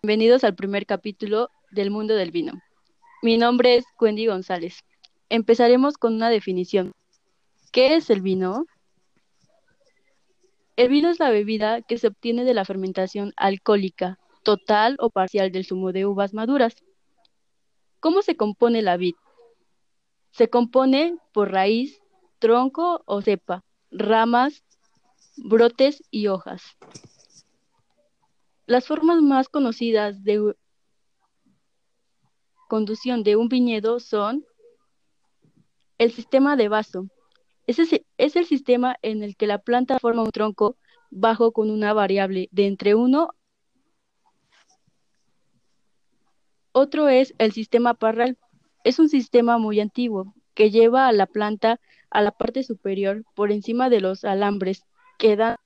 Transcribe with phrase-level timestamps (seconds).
[0.00, 2.52] Bienvenidos al primer capítulo del mundo del vino.
[3.20, 4.84] Mi nombre es Wendy González.
[5.28, 6.92] Empezaremos con una definición.
[7.72, 8.64] ¿Qué es el vino?
[10.76, 15.50] El vino es la bebida que se obtiene de la fermentación alcohólica, total o parcial
[15.50, 16.76] del zumo de uvas maduras.
[17.98, 19.16] ¿Cómo se compone la vid?
[20.30, 22.00] Se compone por raíz,
[22.38, 24.62] tronco o cepa, ramas,
[25.36, 26.76] brotes y hojas.
[28.68, 30.54] Las formas más conocidas de
[32.68, 34.44] conducción de un viñedo son
[35.96, 37.08] el sistema de vaso.
[37.66, 37.78] Es,
[38.18, 40.76] es el sistema en el que la planta forma un tronco
[41.10, 43.30] bajo con una variable de entre 1
[46.72, 48.36] Otro es el sistema parral.
[48.84, 53.50] Es un sistema muy antiguo que lleva a la planta a la parte superior por
[53.50, 54.84] encima de los alambres
[55.18, 55.56] que dan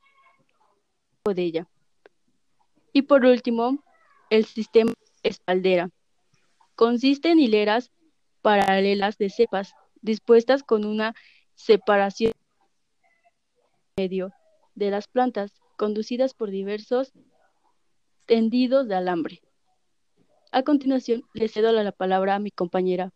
[1.24, 1.69] de ella.
[2.92, 3.82] Y por último,
[4.30, 4.92] el sistema
[5.23, 5.91] espaldera.
[6.74, 7.90] Consiste en hileras
[8.43, 11.15] paralelas de cepas dispuestas con una
[11.54, 12.32] separación
[13.96, 14.32] medio
[14.74, 17.12] de las plantas conducidas por diversos
[18.26, 19.43] tendidos de alambre.
[20.51, 23.10] A continuación, le cedo la palabra a mi compañera.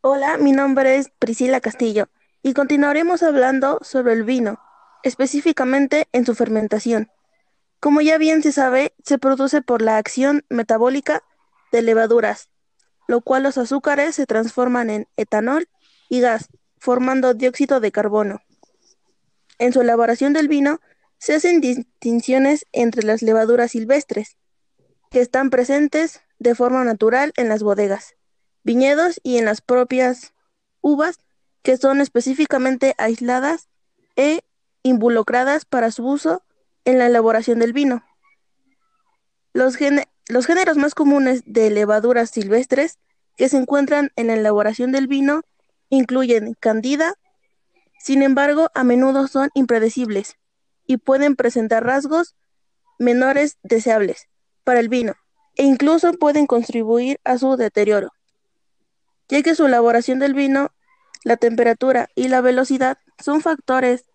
[0.00, 2.08] Hola, mi nombre es Priscila Castillo
[2.42, 4.58] y continuaremos hablando sobre el vino,
[5.02, 7.10] específicamente en su fermentación.
[7.80, 11.22] Como ya bien se sabe, se produce por la acción metabólica
[11.70, 12.50] de levaduras,
[13.06, 15.68] lo cual los azúcares se transforman en etanol
[16.08, 18.40] y gas, formando dióxido de carbono.
[19.58, 20.80] En su elaboración del vino,
[21.18, 24.36] se hacen distinciones entre las levaduras silvestres,
[25.10, 28.14] que están presentes de forma natural en las bodegas,
[28.62, 30.32] viñedos y en las propias
[30.80, 31.18] uvas,
[31.62, 33.68] que son específicamente aisladas
[34.16, 34.42] e
[34.88, 36.42] involucradas para su uso
[36.84, 38.02] en la elaboración del vino.
[39.52, 42.98] Los, géneros más comunes de levaduras silvestres
[43.36, 45.42] que se encuentran en la elaboración del vino
[45.90, 47.14] incluyen candida,
[47.98, 50.36] sin embargo, a menudo son impredecibles
[50.86, 52.34] y pueden presentar rasgos
[52.98, 54.28] menores deseables
[54.64, 55.14] para el vino
[55.56, 58.12] e incluso pueden contribuir a su deterioro,
[59.28, 60.70] ya que su elaboración del vino,
[61.24, 64.07] la temperatura y la velocidad son factores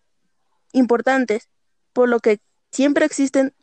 [0.73, 1.50] importantes,
[1.94, 2.41] por lo que
[2.72, 3.56] siempre existen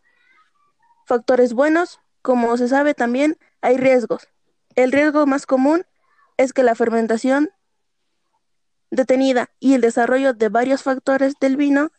[1.06, 4.28] factores buenos, como se sabe también hay riesgos.
[4.74, 5.84] El riesgo más común
[6.36, 7.50] es que la fermentación
[8.90, 11.90] detenida y el desarrollo de varios factores del vino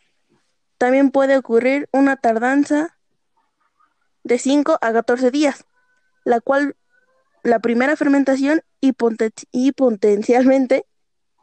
[0.77, 2.97] también puede ocurrir una tardanza
[4.23, 5.65] de 5 a 14 días,
[6.23, 6.75] la cual
[7.43, 10.85] la primera fermentación y, potencialmente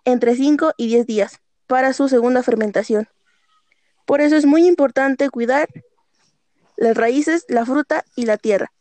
[0.04, 3.08] entre 5 y 10 días para su segunda fermentación.
[4.08, 5.68] Por eso es muy importante cuidar
[6.78, 8.72] las raíces, la fruta y la tierra.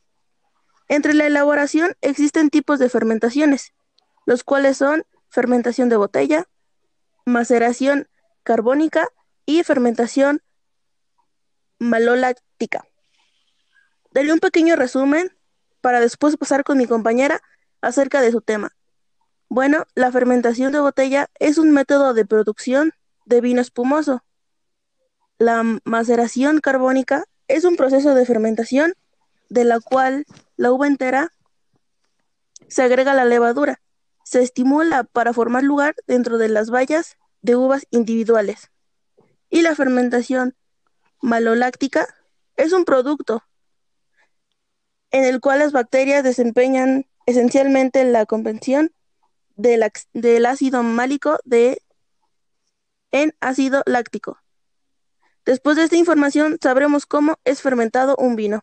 [0.88, 3.74] Entre la elaboración existen tipos de fermentaciones,
[4.26, 6.46] los cuales son fermentación de botella,
[7.26, 8.08] maceración
[8.44, 9.10] carbónica
[9.46, 10.42] y fermentación
[11.78, 12.86] maloláctica.
[14.12, 15.36] Daré un pequeño resumen
[15.82, 17.42] para después pasar con mi compañera
[17.82, 18.72] acerca de su tema.
[19.50, 22.94] Bueno, la fermentación de botella es un método de producción
[23.26, 24.24] de vino espumoso.
[25.40, 28.94] La maceración carbónica es un proceso de fermentación
[29.50, 30.26] de la cual
[30.56, 31.32] la uva entera
[32.68, 33.80] se agrega la levadura.
[34.24, 38.72] Se estimula para formar lugar dentro de las bayas de uvas individuales.
[39.50, 40.56] Y la fermentación
[41.22, 42.08] maloláctica
[42.56, 43.44] es un producto
[45.12, 48.92] en el cual las bacterias desempeñan esencialmente la convención
[49.56, 51.82] del, del ácido málico de,
[53.12, 54.40] en ácido láctico.
[55.48, 58.62] Después de esta información sabremos cómo es fermentado un vino.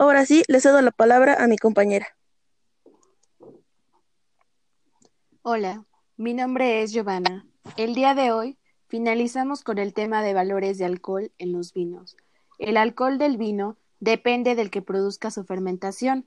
[0.00, 2.08] Ahora sí, le cedo la palabra a mi compañera.
[5.42, 5.84] Hola,
[6.16, 7.46] mi nombre es Giovanna.
[7.76, 12.16] El día de hoy Finalizamos con el tema de valores de alcohol en los vinos.
[12.58, 16.24] El alcohol del vino depende del que produzca su fermentación.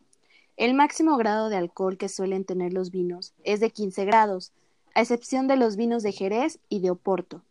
[0.58, 4.52] El máximo grado de alcohol que suelen tener los vinos es de 15 grados,
[4.94, 7.44] a excepción de los vinos de Jerez y de Oporto,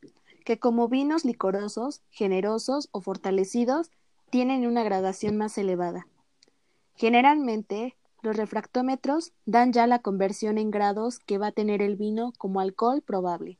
[0.48, 3.90] que como vinos licorosos, generosos o fortalecidos
[4.30, 6.06] tienen una gradación más elevada.
[6.94, 12.32] Generalmente, los refractómetros dan ya la conversión en grados que va a tener el vino
[12.38, 13.58] como alcohol probable.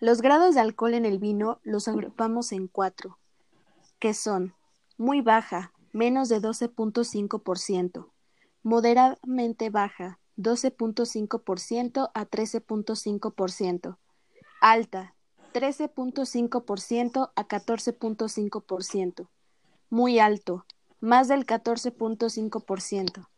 [0.00, 3.20] Los grados de alcohol en el vino los agrupamos en cuatro,
[4.00, 4.54] que son
[4.96, 8.10] muy baja, menos de 12.5%,
[8.64, 13.98] moderadamente baja, 12.5% a 13.5%,
[14.60, 15.14] alta,
[15.52, 19.28] 13.5% a 14.5%.
[19.90, 20.64] Muy alto,
[21.00, 23.28] más del 14.5%.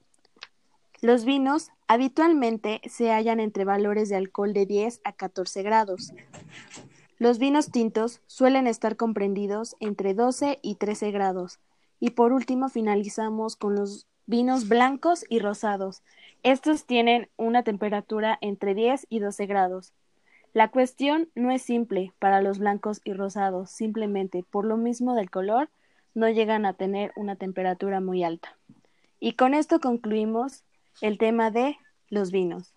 [1.02, 6.12] Los vinos habitualmente se hallan entre valores de alcohol de 10 a 14 grados.
[7.18, 11.58] Los vinos tintos suelen estar comprendidos entre 12 y 13 grados.
[12.00, 16.02] Y por último finalizamos con los vinos blancos y rosados.
[16.42, 19.92] Estos tienen una temperatura entre 10 y 12 grados.
[20.52, 25.31] La cuestión no es simple para los blancos y rosados, simplemente por lo mismo del
[25.31, 25.70] color
[26.12, 28.58] no llegan a tener una temperatura muy alta.
[29.20, 30.64] Y con esto concluimos
[31.00, 31.76] el tema de
[32.08, 32.75] los vinos.